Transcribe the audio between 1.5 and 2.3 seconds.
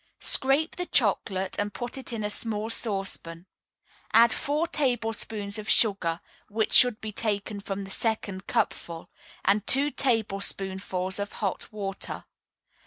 and put it in a